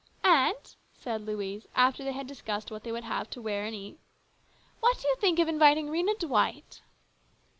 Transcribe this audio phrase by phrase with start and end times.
[0.23, 3.77] "Aunt," said Louise after they had discussed what they would have to wear and to
[3.77, 3.99] eat,"
[4.79, 6.81] what do you think of inviting Rhena Dwight?